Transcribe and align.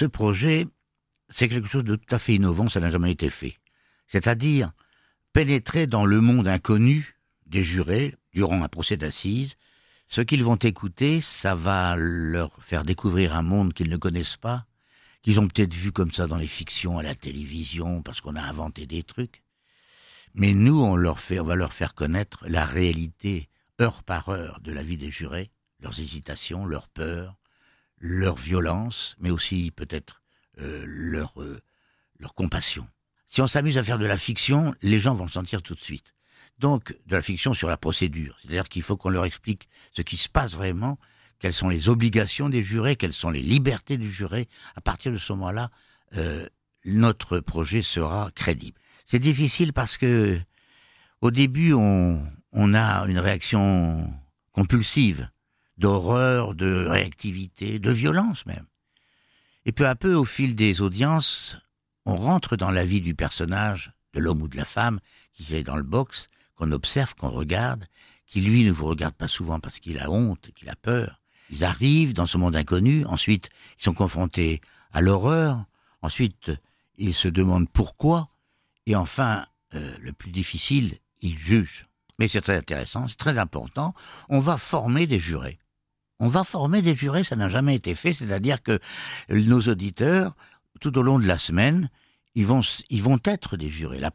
ce 0.00 0.06
projet, 0.06 0.66
c'est 1.28 1.46
quelque 1.46 1.68
chose 1.68 1.84
de 1.84 1.94
tout 1.94 2.14
à 2.14 2.18
fait 2.18 2.34
innovant, 2.34 2.70
ça 2.70 2.80
n'a 2.80 2.88
jamais 2.88 3.12
été 3.12 3.28
fait. 3.28 3.58
C'est-à-dire 4.06 4.72
pénétrer 5.34 5.86
dans 5.86 6.06
le 6.06 6.22
monde 6.22 6.48
inconnu 6.48 7.18
des 7.44 7.62
jurés 7.62 8.16
durant 8.32 8.62
un 8.62 8.68
procès 8.68 8.96
d'assises. 8.96 9.56
Ce 10.06 10.22
qu'ils 10.22 10.42
vont 10.42 10.56
écouter, 10.56 11.20
ça 11.20 11.54
va 11.54 11.96
leur 11.96 12.50
faire 12.64 12.84
découvrir 12.84 13.34
un 13.34 13.42
monde 13.42 13.74
qu'ils 13.74 13.90
ne 13.90 13.98
connaissent 13.98 14.38
pas, 14.38 14.64
qu'ils 15.20 15.38
ont 15.38 15.46
peut-être 15.46 15.74
vu 15.74 15.92
comme 15.92 16.12
ça 16.12 16.26
dans 16.26 16.38
les 16.38 16.48
fictions, 16.48 16.96
à 16.96 17.02
la 17.02 17.14
télévision, 17.14 18.00
parce 18.00 18.22
qu'on 18.22 18.36
a 18.36 18.42
inventé 18.42 18.86
des 18.86 19.02
trucs. 19.02 19.42
Mais 20.34 20.54
nous, 20.54 20.80
on 20.82 20.96
leur 20.96 21.18
on 21.30 21.44
va 21.44 21.56
leur 21.56 21.74
faire 21.74 21.94
connaître 21.94 22.42
la 22.48 22.64
réalité, 22.64 23.50
heure 23.82 24.02
par 24.02 24.30
heure, 24.30 24.60
de 24.62 24.72
la 24.72 24.82
vie 24.82 24.96
des 24.96 25.10
jurés, 25.10 25.50
leurs 25.80 26.00
hésitations, 26.00 26.64
leurs 26.64 26.88
peurs, 26.88 27.36
leur 28.00 28.36
violence, 28.36 29.16
mais 29.20 29.30
aussi 29.30 29.70
peut-être 29.70 30.22
euh, 30.60 30.84
leur, 30.86 31.40
euh, 31.40 31.60
leur 32.18 32.34
compassion. 32.34 32.88
Si 33.28 33.40
on 33.40 33.46
s'amuse 33.46 33.78
à 33.78 33.84
faire 33.84 33.98
de 33.98 34.06
la 34.06 34.18
fiction, 34.18 34.74
les 34.82 34.98
gens 34.98 35.14
vont 35.14 35.24
le 35.24 35.30
sentir 35.30 35.62
tout 35.62 35.74
de 35.74 35.80
suite. 35.80 36.14
Donc, 36.58 36.96
de 37.06 37.14
la 37.14 37.22
fiction 37.22 37.54
sur 37.54 37.68
la 37.68 37.76
procédure. 37.76 38.36
C'est-à-dire 38.40 38.68
qu'il 38.68 38.82
faut 38.82 38.96
qu'on 38.96 39.08
leur 39.08 39.24
explique 39.24 39.68
ce 39.92 40.02
qui 40.02 40.16
se 40.16 40.28
passe 40.28 40.54
vraiment, 40.54 40.98
quelles 41.38 41.54
sont 41.54 41.68
les 41.68 41.88
obligations 41.88 42.48
des 42.48 42.62
jurés, 42.62 42.96
quelles 42.96 43.12
sont 43.12 43.30
les 43.30 43.40
libertés 43.40 43.96
du 43.96 44.12
juré. 44.12 44.48
À 44.74 44.80
partir 44.80 45.12
de 45.12 45.16
ce 45.16 45.32
moment-là, 45.32 45.70
euh, 46.16 46.46
notre 46.84 47.40
projet 47.40 47.82
sera 47.82 48.30
crédible. 48.34 48.78
C'est 49.06 49.18
difficile 49.18 49.72
parce 49.72 49.96
que, 49.96 50.38
au 51.20 51.30
début, 51.30 51.72
on, 51.72 52.22
on 52.52 52.74
a 52.74 53.06
une 53.06 53.18
réaction 53.18 54.12
compulsive 54.52 55.28
d'horreur, 55.80 56.54
de 56.54 56.86
réactivité, 56.86 57.78
de 57.78 57.90
violence 57.90 58.46
même. 58.46 58.66
Et 59.64 59.72
peu 59.72 59.86
à 59.86 59.96
peu, 59.96 60.14
au 60.14 60.24
fil 60.24 60.54
des 60.54 60.82
audiences, 60.82 61.56
on 62.04 62.16
rentre 62.16 62.56
dans 62.56 62.70
la 62.70 62.84
vie 62.84 63.00
du 63.00 63.14
personnage, 63.14 63.92
de 64.12 64.20
l'homme 64.20 64.42
ou 64.42 64.48
de 64.48 64.56
la 64.56 64.64
femme, 64.64 65.00
qui 65.32 65.56
est 65.56 65.62
dans 65.62 65.76
le 65.76 65.82
box, 65.82 66.28
qu'on 66.54 66.70
observe, 66.72 67.14
qu'on 67.14 67.30
regarde, 67.30 67.84
qui 68.26 68.42
lui 68.42 68.64
ne 68.64 68.70
vous 68.70 68.86
regarde 68.86 69.14
pas 69.14 69.28
souvent 69.28 69.58
parce 69.58 69.80
qu'il 69.80 69.98
a 69.98 70.10
honte, 70.10 70.50
qu'il 70.54 70.68
a 70.68 70.76
peur. 70.76 71.20
Ils 71.50 71.64
arrivent 71.64 72.12
dans 72.12 72.26
ce 72.26 72.36
monde 72.36 72.56
inconnu, 72.56 73.04
ensuite 73.06 73.48
ils 73.78 73.84
sont 73.84 73.94
confrontés 73.94 74.60
à 74.92 75.00
l'horreur, 75.00 75.64
ensuite 76.02 76.52
ils 76.96 77.14
se 77.14 77.28
demandent 77.28 77.70
pourquoi, 77.70 78.28
et 78.86 78.94
enfin, 78.94 79.46
euh, 79.74 79.96
le 80.00 80.12
plus 80.12 80.30
difficile, 80.30 80.98
ils 81.22 81.36
jugent. 81.36 81.86
Mais 82.18 82.28
c'est 82.28 82.42
très 82.42 82.56
intéressant, 82.56 83.08
c'est 83.08 83.16
très 83.16 83.38
important, 83.38 83.94
on 84.28 84.40
va 84.40 84.58
former 84.58 85.06
des 85.06 85.18
jurés. 85.18 85.58
On 86.20 86.28
va 86.28 86.44
former 86.44 86.82
des 86.82 86.94
jurés, 86.94 87.24
ça 87.24 87.34
n'a 87.34 87.48
jamais 87.48 87.74
été 87.74 87.94
fait, 87.94 88.12
c'est-à-dire 88.12 88.62
que 88.62 88.78
nos 89.30 89.60
auditeurs, 89.62 90.36
tout 90.80 90.96
au 90.98 91.02
long 91.02 91.18
de 91.18 91.26
la 91.26 91.38
semaine, 91.38 91.88
ils 92.34 92.46
vont, 92.46 92.60
ils 92.90 93.02
vont 93.02 93.18
être 93.24 93.56
des 93.56 93.68
jurés. 93.68 93.98
La 93.98 94.12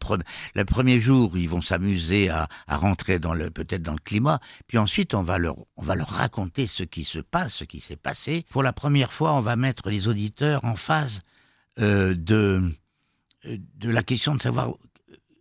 le 0.55 0.65
premier 0.65 0.99
jour, 0.99 1.37
ils 1.37 1.49
vont 1.49 1.61
s'amuser 1.61 2.29
à, 2.29 2.47
à, 2.67 2.77
rentrer 2.77 3.19
dans 3.19 3.33
le, 3.33 3.49
peut-être 3.49 3.81
dans 3.81 3.93
le 3.93 3.99
climat. 3.99 4.39
Puis 4.67 4.77
ensuite, 4.77 5.13
on 5.13 5.23
va 5.23 5.37
leur, 5.37 5.57
on 5.75 5.81
va 5.81 5.95
leur 5.95 6.07
raconter 6.07 6.67
ce 6.67 6.83
qui 6.83 7.03
se 7.03 7.19
passe, 7.19 7.55
ce 7.55 7.63
qui 7.65 7.81
s'est 7.81 7.97
passé. 7.97 8.45
Pour 8.49 8.63
la 8.63 8.71
première 8.71 9.11
fois, 9.11 9.33
on 9.33 9.41
va 9.41 9.55
mettre 9.55 9.89
les 9.89 10.07
auditeurs 10.07 10.63
en 10.63 10.75
phase 10.75 11.23
euh, 11.79 12.15
de, 12.15 12.71
de 13.43 13.89
la 13.89 14.03
question 14.03 14.35
de 14.35 14.41
savoir, 14.41 14.73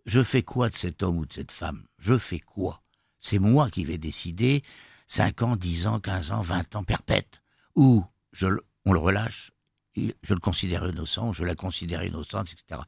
je 0.05 0.21
fais 0.21 0.43
quoi 0.43 0.69
de 0.69 0.75
cet 0.75 1.01
homme 1.01 1.19
ou 1.19 1.25
de 1.25 1.33
cette 1.33 1.51
femme? 1.51 1.83
Je 1.97 2.17
fais 2.17 2.39
quoi? 2.39 2.81
C'est 3.19 3.39
moi 3.39 3.69
qui 3.69 3.85
vais 3.85 3.97
décider 3.97 4.61
5 5.07 5.41
ans, 5.43 5.55
10 5.55 5.87
ans, 5.87 5.99
15 5.99 6.31
ans, 6.31 6.41
20 6.41 6.75
ans, 6.75 6.83
perpète. 6.83 7.41
Ou 7.75 8.05
je, 8.31 8.47
on 8.85 8.93
le 8.93 8.99
relâche, 8.99 9.51
je 9.95 10.33
le 10.33 10.39
considère 10.39 10.87
innocent, 10.87 11.33
je 11.33 11.43
la 11.43 11.55
considère 11.55 12.03
innocente, 12.03 12.51
etc. 12.51 12.81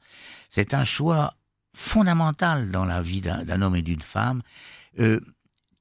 C'est 0.49 0.73
un 0.73 0.83
choix 0.83 1.33
fondamental 1.73 2.71
dans 2.71 2.85
la 2.85 3.01
vie 3.01 3.21
d'un 3.21 3.61
homme 3.61 3.75
et 3.75 3.81
d'une 3.81 4.01
femme. 4.01 4.41
Euh, 4.99 5.19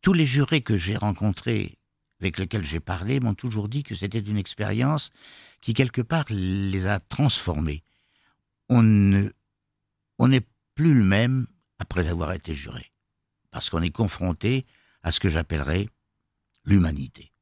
tous 0.02 0.12
les 0.12 0.26
jurés 0.26 0.60
que 0.60 0.76
j'ai 0.76 0.96
rencontrés, 0.96 1.78
avec 2.20 2.38
lesquels 2.38 2.64
j'ai 2.64 2.80
parlé, 2.80 3.18
m'ont 3.18 3.34
toujours 3.34 3.68
dit 3.68 3.82
que 3.82 3.94
c'était 3.94 4.20
une 4.20 4.36
expérience 4.36 5.10
qui, 5.60 5.74
quelque 5.74 6.02
part, 6.02 6.26
les 6.30 6.86
a 6.86 7.00
transformés. 7.00 7.82
On 8.68 8.82
ne, 8.82 9.30
on 10.18 10.28
n'est 10.28 10.46
plus 10.74 10.94
le 10.94 11.04
même 11.04 11.46
après 11.78 12.08
avoir 12.08 12.32
été 12.32 12.54
juré. 12.54 12.92
Parce 13.50 13.70
qu'on 13.70 13.82
est 13.82 13.90
confronté 13.90 14.66
à 15.02 15.12
ce 15.12 15.20
que 15.20 15.30
j'appellerais 15.30 15.88
l'humanité. 16.66 17.32